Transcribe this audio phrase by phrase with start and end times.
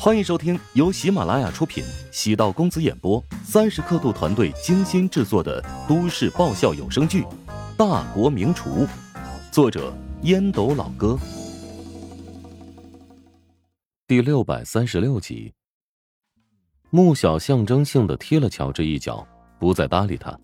[0.00, 7.22] 欢迎收听由喜马拉雅出品、喜道公子演播、三十刻度团队精心制作的都市爆笑有声剧
[7.76, 8.86] 《大国名厨》，
[9.50, 9.92] 作者
[10.22, 11.18] 烟斗老哥，
[14.06, 15.52] 第六百三十六集。
[16.90, 19.26] 穆小象征性的踢了乔治一脚，
[19.58, 20.38] 不再搭理他。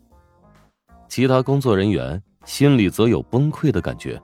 [1.09, 4.21] 其他工作人员心里则有崩溃的感觉。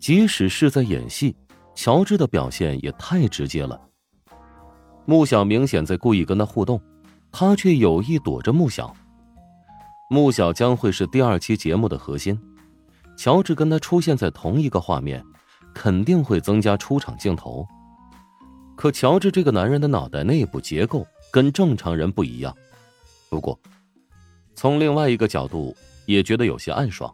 [0.00, 1.36] 即使是在演戏，
[1.76, 3.80] 乔治的表现也太直接了。
[5.04, 6.80] 穆小明显在故意跟他互动，
[7.30, 8.94] 他却有意躲着穆小。
[10.08, 12.38] 穆小将会是第二期节目的核心，
[13.16, 15.24] 乔治跟他出现在同一个画面，
[15.74, 17.66] 肯定会增加出场镜头。
[18.76, 22.54] 可乔治这个男人的脑袋内部结构跟正常人不一样。
[23.28, 23.58] 不过，
[24.54, 25.74] 从另外一个角度
[26.06, 27.12] 也觉得有些暗爽。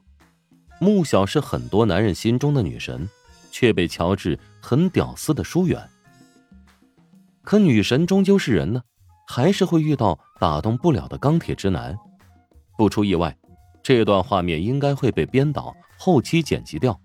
[0.80, 3.08] 穆小是很多男人心中的女神，
[3.50, 5.80] 却被乔治很屌丝的疏远。
[7.48, 8.82] 可女神终究是人呢，
[9.26, 11.96] 还是会遇到打动不了的钢铁直男。
[12.76, 13.34] 不出意外，
[13.82, 17.00] 这段画面应该会被编导后期剪辑掉。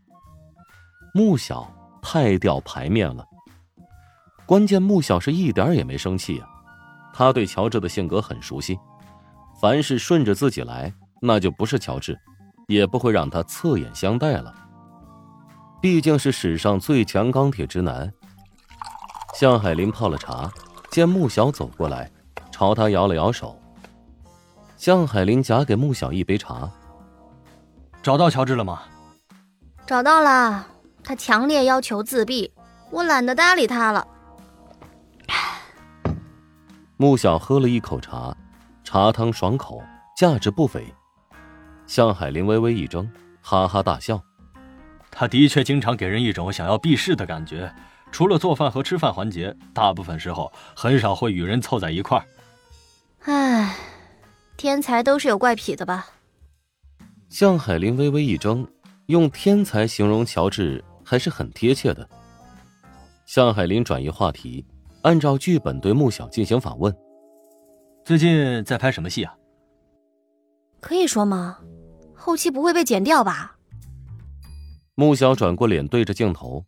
[1.13, 3.25] 穆小太掉牌面了。
[4.45, 6.49] 关键穆小是一点也没生气啊，
[7.13, 8.77] 他对乔治的性格很熟悉，
[9.61, 12.19] 凡是顺着自己来，那就不是乔治，
[12.67, 14.53] 也不会让他侧眼相待了。
[15.81, 18.13] 毕竟是史上最强钢铁直男。
[19.43, 20.49] 向海林泡了茶，
[20.89, 22.09] 见穆小走过来，
[22.49, 23.59] 朝他摇了摇手。
[24.77, 26.71] 向海林夹给穆小一杯茶。
[28.01, 28.83] 找到乔治了吗？
[29.85, 30.65] 找到了，
[31.03, 32.49] 他强烈要求自闭，
[32.89, 34.07] 我懒得搭理他了。
[36.95, 38.33] 穆小喝了一口茶，
[38.81, 39.83] 茶汤爽口，
[40.15, 40.87] 价值不菲。
[41.85, 43.05] 向海林微微一怔，
[43.41, 44.21] 哈哈大笑。
[45.11, 47.69] 他的确经常给人一种想要避世的感觉。
[48.13, 52.23] 除了做饭和吃饭环节，大部分时候很少会与人凑在一块儿。
[53.23, 53.75] 唉，
[54.55, 56.07] 天才都是有怪癖的吧？
[57.27, 58.67] 向海林微微一怔，
[59.07, 62.07] 用天才形容乔治还是很贴切的。
[63.25, 64.63] 向海林转移话题，
[65.01, 66.95] 按照剧本对穆小进行访问
[68.05, 69.33] ：“最近在拍什么戏啊？”
[70.79, 71.57] 可以说吗？
[72.13, 73.55] 后期不会被剪掉吧？
[74.93, 76.63] 穆小转过脸对着镜头。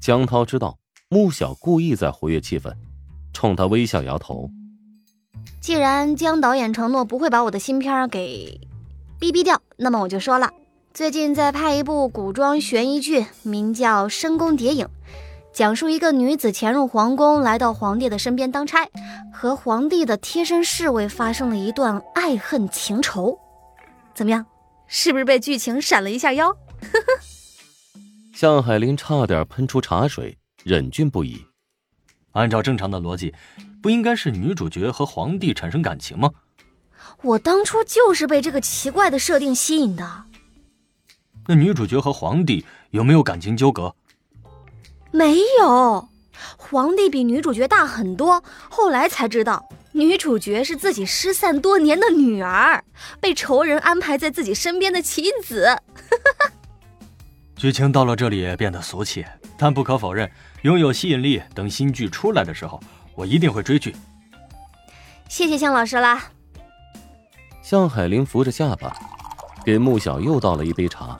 [0.00, 2.72] 江涛知道穆小故意在活跃气氛，
[3.32, 4.50] 冲他微笑摇头。
[5.60, 8.60] 既然江导演承诺不会把我的新片给
[9.18, 10.50] 逼逼掉，那么我就说了，
[10.94, 14.86] 最近在拍一部古装悬疑剧，名叫《深宫谍影》，
[15.52, 18.88] 讲述一个女子潜入皇宫，来到皇帝的身边当差，
[19.32, 23.38] 和皇帝的贴身侍卫发生了一段爱恨情仇。
[24.14, 24.46] 怎么样，
[24.86, 26.48] 是不是被剧情闪了一下腰？
[26.50, 26.56] 呵
[26.92, 27.45] 呵。
[28.36, 31.46] 向海林差点喷出茶水，忍俊不已。
[32.32, 33.32] 按照正常的逻辑，
[33.80, 36.30] 不应该是女主角和皇帝产生感情吗？
[37.22, 40.24] 我当初就是被这个奇怪的设定吸引的。
[41.46, 43.96] 那女主角和皇帝有没有感情纠葛？
[45.10, 46.06] 没有，
[46.58, 48.44] 皇帝比女主角大很多。
[48.68, 52.84] 后来才知道，女主角是自己失散多年的女儿，
[53.18, 55.80] 被仇人安排在自己身边的棋子。
[57.56, 59.24] 剧情到了这里变得俗气，
[59.56, 60.30] 但不可否认，
[60.60, 61.42] 拥有吸引力。
[61.54, 62.78] 等新剧出来的时候，
[63.14, 63.96] 我一定会追剧。
[65.26, 66.30] 谢谢向老师啦。
[67.62, 68.94] 向海林扶着下巴，
[69.64, 71.18] 给穆小又倒了一杯茶。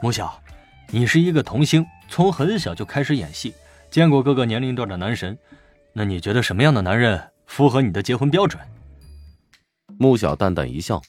[0.00, 0.40] 穆小，
[0.88, 3.52] 你是一个童星，从很小就开始演戏，
[3.90, 5.36] 见过各个年龄段的男神，
[5.92, 8.62] 那你觉得什么样的男人符合你的结婚标准？
[9.98, 11.02] 穆小淡淡一笑。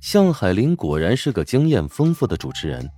[0.00, 2.90] 向海林果然是个经验丰富的主持人。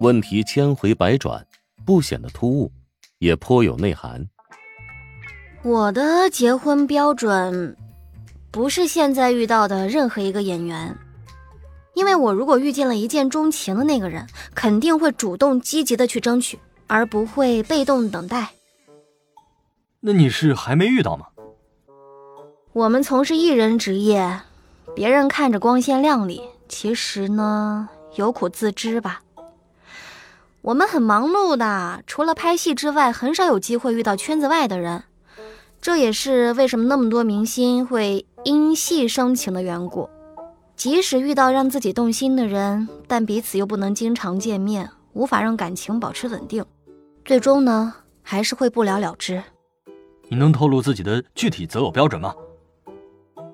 [0.00, 1.46] 问题千回百转，
[1.84, 2.72] 不显得突兀，
[3.18, 4.26] 也颇有内涵。
[5.62, 7.76] 我的结婚标准，
[8.50, 10.96] 不是现在遇到的任何一个演员，
[11.92, 18.48] 因为我如果遇见了一见钟情的那个人，肯定会主动积极的去争取，而不会被动等待。
[20.00, 21.26] 那你是还没遇到吗？
[22.72, 24.40] 我们从事艺人职业，
[24.94, 29.20] 别人看着光鲜亮丽，其实呢，有苦自知吧。
[30.62, 35.04] 我们很忙碌的，除了拍戏之外，很少有机会遇到圈子外的人。
[35.80, 40.08] 这也是为什么那么多明星会因戏生情的缘故。
[40.76, 46.62] 即使遇到让自己动心的人，但彼此又不能经常见面，无法让感情保持稳定，
[47.24, 49.42] 最终呢，还是会不了了之。
[50.28, 52.34] 你能透露自己的具体择偶标准吗？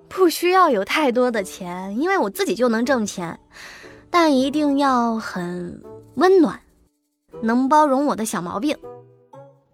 [0.08, 3.38] 不需要有太多的钱，因为我自己就能挣钱，
[4.10, 5.80] 但一定要很
[6.16, 6.60] 温暖。
[7.42, 8.76] 能包容我的小毛病，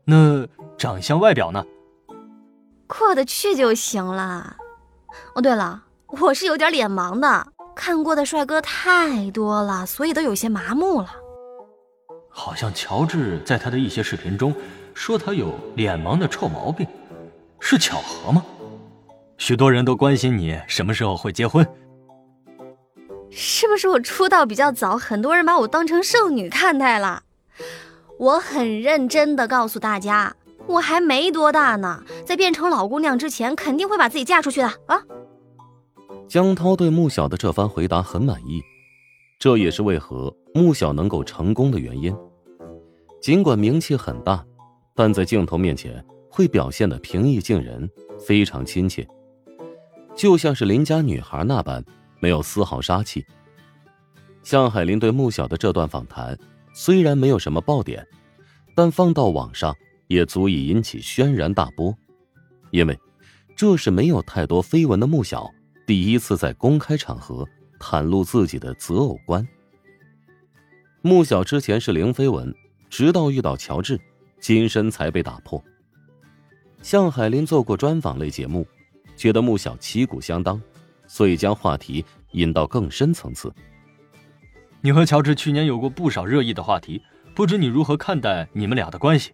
[0.05, 1.65] 那长相外表呢？
[2.87, 4.57] 过得去就行了。
[5.35, 11.11] 哦，对了，我是有点脸盲的，看过的帅哥太多了，所以都有些麻木了。
[12.29, 14.55] 好像乔治在他的一些视频中
[14.95, 16.87] 说他有脸盲的臭毛病，
[17.61, 18.45] 是巧合吗？
[19.39, 21.67] 许多人都关心你什么时候会结婚。
[23.31, 27.23] 是不是我出道比较早，很多人把我当成剩女看待了？
[28.19, 30.35] 我很认真的告诉大家，
[30.67, 35.03] 我还没多大呢，在变成老姑娘之前，肯定会把自己嫁出去的啊！
[36.29, 38.63] 江涛对穆晓的这番回答很满意，
[39.39, 42.15] 这也是为何穆晓能够成功的原因。
[43.21, 44.45] 尽管名气很大，
[44.95, 47.89] 但在镜头面前会表现的平易近人，
[48.19, 49.07] 非常亲切，
[50.15, 51.85] 就像是邻家女孩那般。
[52.21, 53.27] 没有丝毫杀气。
[54.45, 56.39] 向海林对穆晓的这段访谈
[56.73, 58.07] 虽然没有什么爆点，
[58.75, 59.77] 但放到网上
[60.07, 61.97] 也足以引起轩然大波，
[62.71, 62.99] 因为
[63.55, 65.51] 这是没有太多绯闻的穆晓
[65.87, 67.47] 第一次在公开场合
[67.79, 69.47] 袒露自己的择偶观。
[71.03, 72.55] 穆晓之前是零绯闻，
[72.89, 74.01] 直到遇到乔治，
[74.41, 75.63] 金身才被打破。
[76.81, 78.67] 向海林做过专访类节目，
[79.17, 80.61] 觉得穆晓旗鼓相当。
[81.09, 83.53] 所以将话题引到更深层次。
[84.85, 87.01] 你和乔治去年有过不少热议的话题，
[87.37, 89.33] 不知你如何看待你们俩的关系？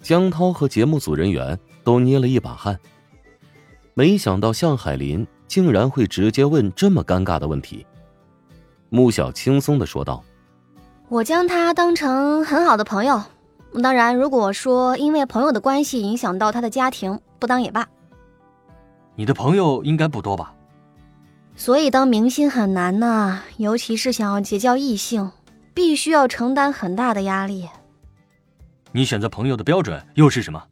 [0.00, 2.78] 江涛和节目组人员都捏了一把汗。
[3.94, 7.84] 没想到向海林竟然会直接问这么尴尬的问题。
[8.88, 10.22] 穆小轻松的说道
[11.08, 13.20] ：“我将他当成很好的朋友，
[13.82, 17.84] 当然，如果说因为朋友的关系影响到他的家庭，不当也罢。
[19.16, 20.52] 你的朋友应该不多吧？”
[21.56, 25.30] 所以当明星很难呢，尤其是想要结交异性，
[25.74, 27.68] 必须要承担很大的压力。
[28.92, 30.62] 你选择朋友的标准又是什么？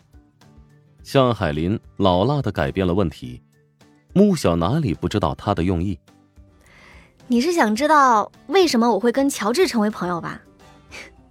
[1.03, 3.43] 向海林老辣的改变了问题。
[4.13, 5.99] 穆小哪里不知道他的用意？
[7.27, 10.41] 你是想知道为什么我会跟乔治成为朋友吧？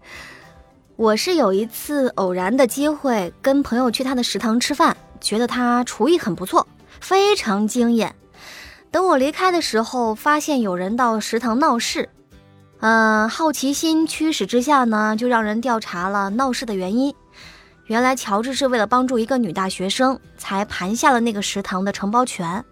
[0.97, 6.67] 我是有一次偶然的机会跟朋友去他的食堂吃饭，觉得他厨艺很不错，
[6.99, 8.13] 非常惊艳。
[8.93, 12.07] 等我离开的时候，发现有人到食堂闹事，
[12.79, 17.11] 嗯，好奇心驱使之下呢，就让人调查了闹事的原因。
[17.87, 22.63] 原来乔治是为了帮助一个女大学生，才盘下了那个食堂的承包权。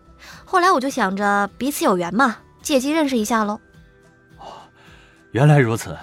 [0.46, 3.60] 后来我就想着彼此有缘嘛，借机认识一下喽。
[4.38, 4.46] 哦，
[5.32, 5.98] 原来如此。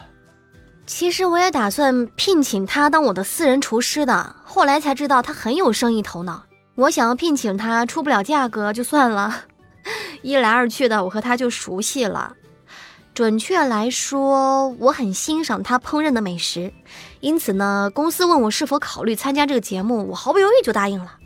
[0.84, 6.42] 其实我也打算聘请他当我的私人厨师的，后来才知道他很有生意头脑。
[6.74, 9.44] 我想要聘请他，出不了价格就算了。
[10.22, 12.34] 一来二去的，我和他就熟悉了。
[13.14, 16.72] 准确来说，我很欣赏他烹饪的美食，
[17.20, 21.18] 因此呢，公司问我是否考虑参加这个节目，我毫不犹豫就答应了。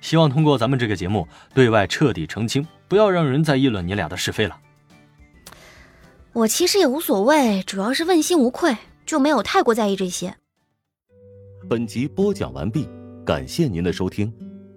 [0.00, 4.56] 希望通过咱们这个节目，对外彻底澄清，不要让人再议论你俩的是非了。
[6.32, 8.76] 我其实也无所谓，主要是问心无愧，
[9.06, 10.34] 就没有太过在意这些。
[11.68, 12.88] 本集播讲完毕，
[13.24, 14.32] 感谢您的收听。